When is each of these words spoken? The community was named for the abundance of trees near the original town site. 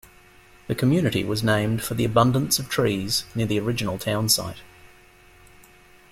The 0.65 0.73
community 0.73 1.23
was 1.23 1.43
named 1.43 1.83
for 1.83 1.93
the 1.93 2.05
abundance 2.05 2.57
of 2.57 2.67
trees 2.67 3.23
near 3.35 3.45
the 3.45 3.59
original 3.59 3.99
town 3.99 4.29
site. 4.29 4.61